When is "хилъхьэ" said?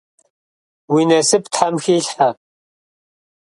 1.83-2.29